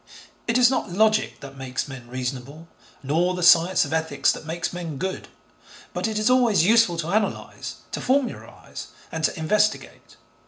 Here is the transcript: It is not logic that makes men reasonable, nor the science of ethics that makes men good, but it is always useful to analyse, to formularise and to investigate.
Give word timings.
It 0.47 0.57
is 0.57 0.71
not 0.71 0.89
logic 0.91 1.41
that 1.41 1.57
makes 1.59 1.87
men 1.87 2.07
reasonable, 2.07 2.67
nor 3.03 3.35
the 3.35 3.43
science 3.43 3.85
of 3.85 3.93
ethics 3.93 4.31
that 4.31 4.47
makes 4.47 4.73
men 4.73 4.97
good, 4.97 5.27
but 5.93 6.07
it 6.07 6.17
is 6.17 6.27
always 6.27 6.65
useful 6.65 6.97
to 6.97 7.11
analyse, 7.11 7.75
to 7.91 7.99
formularise 7.99 8.87
and 9.11 9.23
to 9.25 9.37
investigate. 9.39 10.17